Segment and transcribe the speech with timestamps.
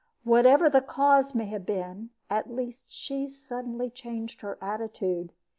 [0.23, 5.31] Whatever the cause may have been, at least she suddenly changed her attitude.